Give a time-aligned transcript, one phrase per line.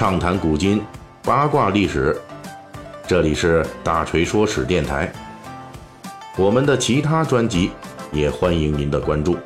[0.00, 0.80] 畅谈古今，
[1.22, 2.16] 八卦历史。
[3.06, 5.12] 这里是大锤说史电台。
[6.38, 7.70] 我们的其他专辑
[8.10, 9.36] 也欢迎您的关注。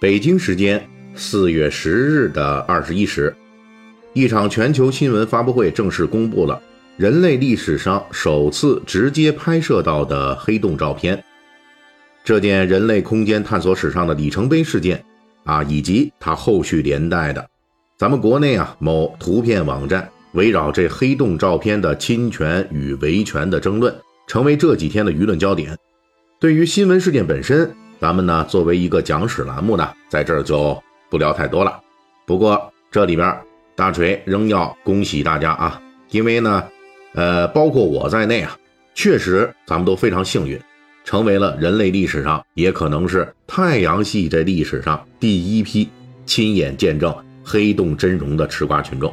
[0.00, 0.84] 北京时间
[1.14, 3.32] 四月十日的二十一时，
[4.12, 6.60] 一场全球新闻发布会正式公布了
[6.96, 11.24] 人类历史上首次直接拍摄到的黑洞照片。
[12.30, 15.04] 这件人类空间探索史上的里程碑事件，
[15.42, 17.44] 啊，以及它后续连带的，
[17.98, 23.92] 咱们国内啊某图片网站围绕这黑洞照片的侵权与维权的争论，
[24.28, 25.76] 成为这几天的舆论焦点。
[26.38, 31.80] 对于新闻事件本身，咱们呢作为一个讲史栏目呢，在这儿就不聊太多了。
[32.28, 33.36] 不过这里边
[33.74, 36.62] 大锤仍要恭喜大家啊，因为呢，
[37.14, 38.56] 呃，包括我在内啊，
[38.94, 40.56] 确实咱们都非常幸运。
[41.10, 45.88] 成为了人类历史上，也可能是太阳系这历史上第一批
[46.24, 49.12] 亲眼见证黑洞真容的吃瓜群众。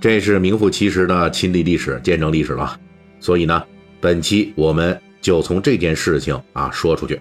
[0.00, 2.80] 这是名副其实的亲历历史、见证历史了。
[3.20, 3.62] 所以呢，
[4.00, 7.20] 本期我们就从这件事情啊说出去，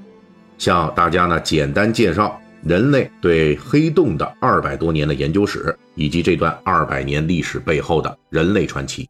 [0.57, 9.09] 向大家呢简单介绍人类对黑洞的二百多年的研究史，以及这段二百年历史背后的人类传奇。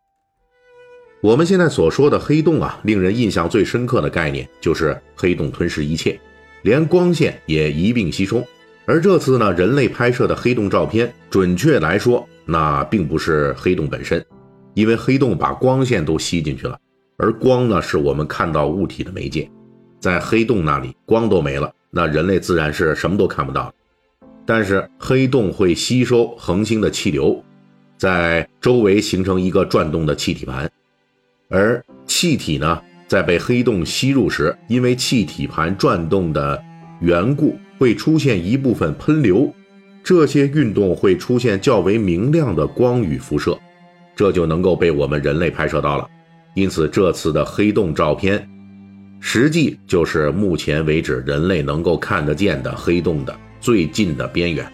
[1.27, 6.17] 我们现在所说的黑洞啊，令人印象最深刻的概念就是黑洞吞噬一切，
[6.61, 8.41] 连光线也一并吸收。
[8.85, 14.25] 而这次呢，人类拍摄的黑洞照片，准确来说，那并不是黑洞本身，
[14.73, 16.79] 因为黑洞把光线都吸进去了，
[17.17, 19.51] 而光呢，是我们看到物体的媒介，
[19.99, 23.69] 在黑洞那里，光都没了，那人类自然是什么都看不到。
[24.45, 27.43] 但是黑洞会吸收恒星的气流，
[27.97, 30.71] 在周围形成一个转动的气体盘。
[31.49, 36.61] 而气体呢，在被黑洞吸入时，因为气体盘转动的
[36.99, 39.53] 缘故，会出现一部分喷流，
[40.03, 43.57] 这些运动会出现较为明亮的光与辐射，
[44.15, 46.07] 这就能够被我们人类拍摄到了。
[46.53, 48.49] 因此，这次的黑洞照片，
[49.19, 54.65] 实际就是目前为止人类能够看得见的黑洞的最近的边缘。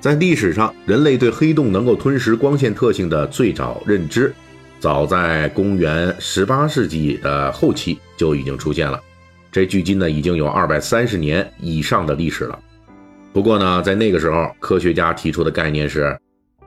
[0.00, 4.32] 在历史上，人类对黑洞能够吞食光线特性的最早认知。
[4.80, 9.00] 早在公元十八世纪的后期就已经出现了，
[9.50, 12.58] 这距今呢已经有二百三十年以上的历史了。
[13.32, 16.16] 不过呢，在那个时候，科学家提出的概念是，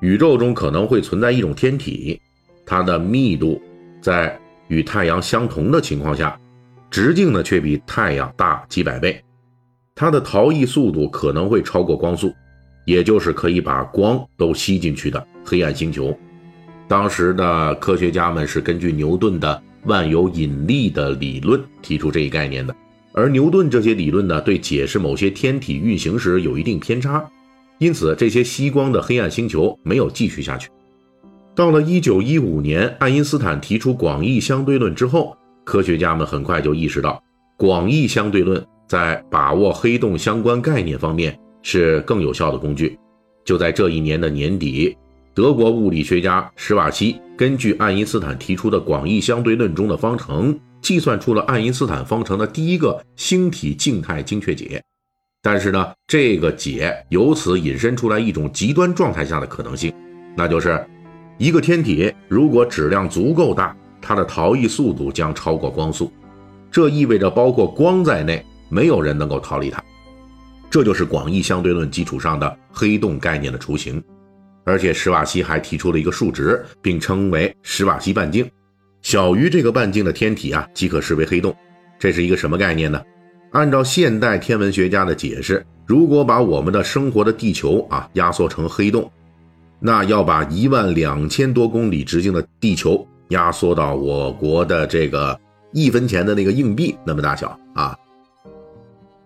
[0.01, 2.19] 宇宙中可能会存在一种天体，
[2.65, 3.61] 它的密度
[4.01, 4.37] 在
[4.67, 6.37] 与太阳相同的情况下，
[6.89, 9.23] 直径呢却比太阳大几百倍，
[9.95, 12.33] 它的逃逸速度可能会超过光速，
[12.85, 16.17] 也就是可以把光都吸进去的黑暗星球。
[16.87, 22.73] 当时的科学家们是根据牛顿的万有引力的理论提出这一概念的，
[23.11, 27.29] 而牛顿这些理论呢，对解释某些天体运行时有一定偏差，
[27.77, 30.69] 因此这些吸光的黑暗星球没有继续下去。
[31.53, 37.21] 到了1915年，爱因斯坦提出广义相对论之后，科学家们很快就意识到，
[37.57, 42.97] 广义相对论在把握黑洞相关概念方面是更有效的工具。
[43.43, 44.95] 就在这一年的年底。
[45.37, 54.83] 德国物理学家史瓦西根据爱因斯坦提出的广义相对论中的方程，计算出了爱因斯坦方程的第一个星体静态精确解。
[55.43, 59.93] 但是呢，这个解由此引申出来一种极端状态下的可能性，
[60.35, 60.83] 那就是
[61.37, 66.11] 一个天体如果质量足够大，它的逃逸速度将超过光速，
[66.71, 69.83] 这意味着包括光在内，没有人能够逃离它。
[70.67, 74.03] 这就是广义相对论基础上的黑洞概念的雏形。
[74.67, 78.45] 而且史瓦西还提出了一个数值，并称为史瓦西半径，
[79.01, 81.55] 小于这个半径的天体啊，即可视为黑洞。
[81.97, 83.01] 这是一个什么概念呢？
[83.53, 89.09] 按照现代天文学家的解释，如果把我们的生活的地球啊压缩成黑洞，
[89.79, 95.39] 那要把一万两千多公里直径的地球压缩到我国的这个
[95.71, 97.97] 一分钱的那个硬币那么大小啊。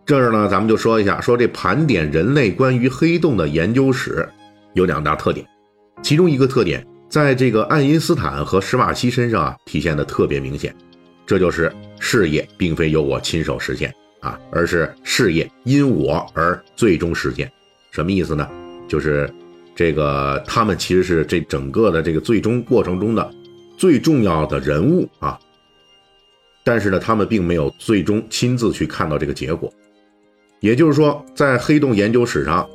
[0.06, 4.30] 这儿呢，咱们就说一下，说这盘点人类关于黑洞的研究史。
[4.74, 5.46] 有两大特点，
[6.02, 10.74] 其中一个特点在这个爱因斯坦和史瓦西身上啊体现的特别明显，
[11.26, 17.52] 这就是事业并非由我亲手实现啊，而是事业因我而最终实现。
[17.92, 18.48] 什么意思呢？
[18.88, 19.30] 就是
[19.76, 23.30] 这个他们其实是这整个的这个最终过程中的
[23.78, 25.38] 最重要的人物啊，
[26.64, 29.70] 但是呢，他们并没有最终亲自去看到这个结果。
[30.62, 32.66] 也就是说，在黑洞研究史上。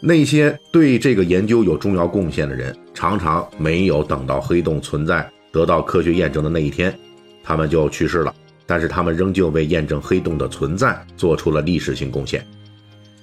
[0.00, 6.96] 那些对这个研究有重要贡献的人，常常没有等到黑洞存在得到科学验证的那一天，
[7.42, 8.34] 他们就去世了。
[8.64, 12.46] 但是他们仍旧为验证黑洞的存在做出了历史性贡献。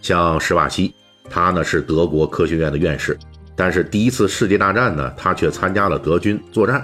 [0.02, 0.94] 像史瓦西，
[1.30, 3.18] 他呢是德国科学院的院士，
[3.56, 6.84] 但是第一次世界大战呢，他却参加了德军作战。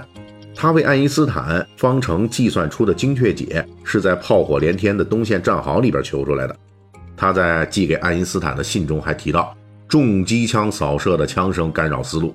[0.54, 6.56] 他为爱因斯坦方程计算出的精确解，是在炮火连天的东线战壕里边求出来的。
[7.16, 9.56] 他在寄给爱因斯坦的信中还提到，
[9.92, 12.34] 重机枪扫射的枪声干扰思路。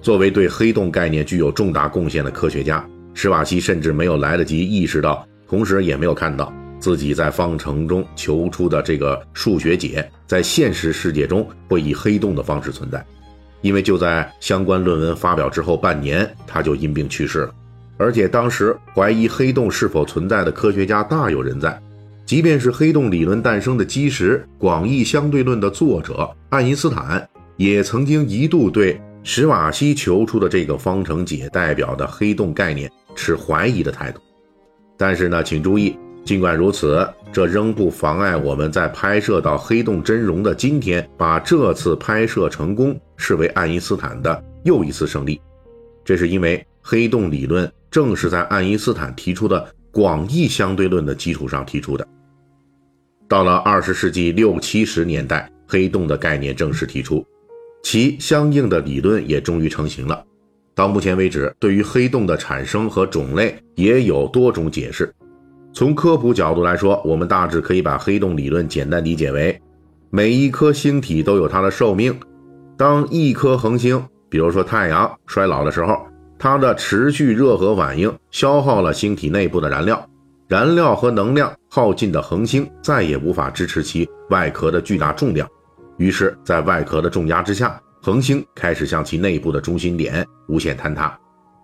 [0.00, 13.04] 作为对黑洞概念具有重大贡献的科学家，史瓦西甚至没有来得及意识到，同时也没有看到自己在方程中求出的这个数学解，在现实世界中会以黑洞的方式存在。
[13.60, 17.52] 因为就在相关论文发表之后半年，他就因病去世了。
[17.96, 21.76] 而且当时怀疑黑洞是否存在的科学家大有人在，
[22.26, 34.20] 即便是黑洞理论诞生的基石——广义相对论的作者爱因斯坦，也曾经一度对史瓦西求出的这个方程解代表的黑洞概念持怀疑的态度。
[34.96, 35.96] 但是呢，请注意。
[36.24, 45.38] 尽管如此，这仍不妨碍我们在拍摄到黑洞真容的今天，把这次拍摄成功视为爱因斯坦的又一次胜利。
[46.02, 52.08] 这是因为黑洞理论正是在爱因斯坦提出的广义相对论的基础上提出的。
[53.28, 57.24] 到了二十世纪六七十年代，黑洞的概念正式提出，
[57.82, 60.24] 其相应的理论也终于成型了。
[60.74, 65.12] 到目前为止，对于黑洞的产生和种类也有多种解释。
[65.72, 69.60] 从科普角度来说，我们大致可以把黑洞理论简单理解为：
[70.10, 72.14] 每一颗星体都有它的寿命。
[72.76, 76.06] 当一颗恒星，比如说太阳衰老的时候，
[76.38, 80.08] 它的持续热核反应消耗了星体内部的燃料，
[80.48, 85.48] 燃料和能量耗尽的恒星再也无法支持其外壳的巨大重量，
[85.96, 91.18] 于是，在外壳的重压之下，恒星开始向其内部的中心点无限坍塌，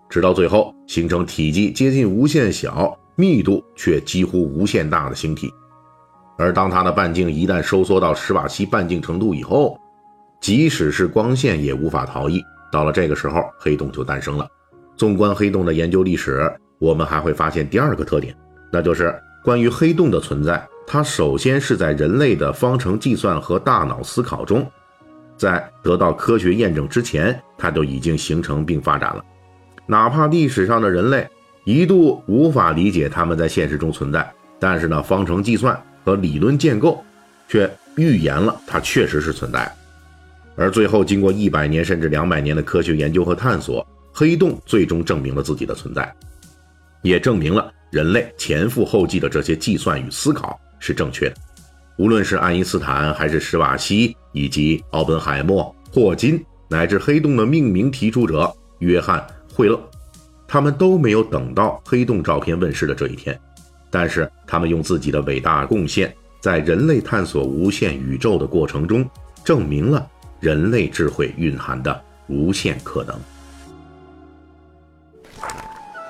[0.09, 2.97] 直到最后形成体积接近无限小。
[3.17, 5.51] 密度却几乎无限大的星体，
[6.39, 9.77] 而当它的半径一旦收缩到史瓦西半径程度以后，
[10.39, 12.41] 即使是光线也无法逃逸。
[12.71, 14.47] 到了这个时候，黑洞就诞生了。
[14.95, 18.35] 纵观黑洞的研究历史，我们还会发现第二个特点，
[18.71, 19.13] 那就是
[19.43, 24.65] 关于黑洞的存在，它首先是在人类的方程计算和大脑思考中，
[25.37, 29.23] 在得到科学验证之前，它就已经形成并发展了。
[29.85, 31.27] 哪怕历史上的人类。
[31.63, 34.27] 一度无法理解它们在现实中存在，
[34.57, 37.05] 但是呢，方程计算和理论建构
[37.47, 39.71] 却预言了它确实是存在。
[40.55, 46.11] 而最后，经过一百年甚至两百年的科学研究和探索，黑洞最终证明了自己的存在，
[47.01, 51.35] 也证明了人类前赴后继的这些计算与思考是正确的。
[51.97, 59.79] 无论是爱因斯坦，还是史瓦西，以及奥本海默、霍金，乃至黑洞的命名提出者约翰惠勒。
[60.47, 63.39] 他们都没有等到黑洞照片问世的这一天，
[63.89, 69.07] 但是他们用自己的伟大贡献，在人类探索无限宇宙的过程中，
[69.45, 70.05] 证明了
[70.39, 73.15] 人类智慧蕴含的无限可能。